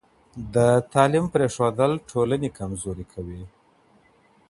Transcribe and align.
د 0.53 0.55
تعلیم 0.93 1.25
پرېښودل 1.33 1.91
د 1.99 2.05
ټولنې 2.11 2.49
کمزوري 2.57 3.05
کوي. 3.13 3.41